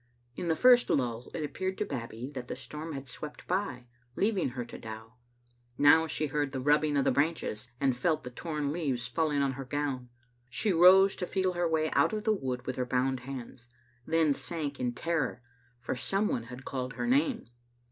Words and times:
In 0.35 0.47
the 0.47 0.55
first 0.55 0.89
lull 0.89 1.29
it 1.35 1.43
appeared 1.43 1.77
to 1.77 1.85
Babbie 1.85 2.31
that 2.33 2.47
the 2.47 2.55
storm 2.55 2.93
had 2.93 3.07
swept 3.07 3.45
by, 3.45 3.85
leaving 4.15 4.49
her 4.57 4.65
to 4.65 4.79
Dow. 4.79 5.13
Now 5.77 6.07
she 6.07 6.25
heard 6.25 6.53
the 6.53 6.59
rubbing 6.59 6.97
of 6.97 7.05
the 7.05 7.11
branches, 7.11 7.67
and 7.79 7.95
felt 7.95 8.23
the 8.23 8.31
torn 8.31 8.73
leaves 8.73 9.07
falling 9.07 9.43
on 9.43 9.51
her 9.51 9.63
gown. 9.63 10.09
She 10.49 10.73
rose 10.73 11.15
to 11.17 11.27
feel 11.27 11.53
her 11.53 11.69
way 11.69 11.91
out 11.91 12.13
of 12.13 12.23
the 12.23 12.33
wood 12.33 12.65
with 12.65 12.77
her 12.77 12.85
bound 12.87 13.19
hands, 13.19 13.67
then 14.07 14.33
sank 14.33 14.79
in 14.79 14.95
ter 14.95 15.35
ror, 15.35 15.39
for 15.79 15.95
some 15.95 16.27
one 16.27 16.45
had 16.45 16.65
called 16.65 16.93
her 16.93 17.05
name. 17.05 17.45